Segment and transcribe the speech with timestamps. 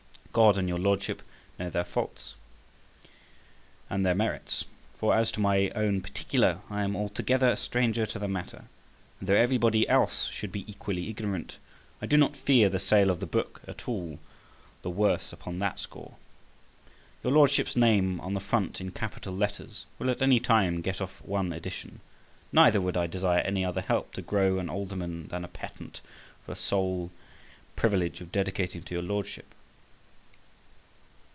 [0.33, 1.23] God and your Lordship
[1.59, 2.35] know their faults
[3.89, 4.63] and their merits;
[4.97, 8.63] for as to my own particular, I am altogether a stranger to the matter;
[9.19, 11.57] and though everybody else should be equally ignorant,
[12.01, 14.19] I do not fear the sale of the book at all
[14.83, 16.13] the worse upon that score.
[17.25, 21.21] Your Lordship's name on the front in capital letters will at any time get off
[21.23, 21.99] one edition:
[22.53, 25.99] neither would I desire any other help to grow an alderman than a patent
[26.45, 27.11] for the sole
[27.75, 29.53] privilege of dedicating to your Lordship.